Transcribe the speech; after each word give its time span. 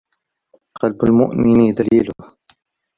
قلب 0.81 1.03
المؤمن 1.03 1.71
دليله 1.73 2.13